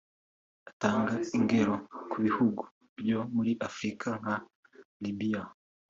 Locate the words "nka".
4.21-4.35